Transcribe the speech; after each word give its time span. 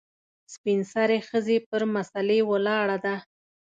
سپین 0.53 0.79
سرې 0.93 1.19
ښځه 1.27 1.55
پر 1.69 1.81
مسلې 1.93 2.39
ولاړه 2.49 2.97
ده. 3.05 3.15